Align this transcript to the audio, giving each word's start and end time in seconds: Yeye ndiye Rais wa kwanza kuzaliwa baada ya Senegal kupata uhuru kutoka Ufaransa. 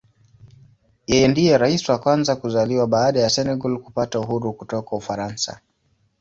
Yeye 1.07 1.27
ndiye 1.27 1.57
Rais 1.57 1.89
wa 1.89 1.99
kwanza 1.99 2.35
kuzaliwa 2.35 2.87
baada 2.87 3.19
ya 3.19 3.29
Senegal 3.29 3.77
kupata 3.77 4.19
uhuru 4.19 4.53
kutoka 4.53 4.95
Ufaransa. 4.95 5.61